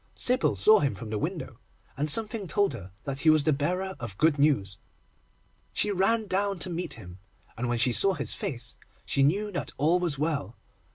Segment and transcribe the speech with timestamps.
[0.15, 1.59] Sybil saw him from the window,
[1.95, 4.79] and something told her that he was the bearer of good news.
[5.73, 7.19] She ran down to meet him,
[7.55, 10.57] and, when she saw his face, she knew that all was well.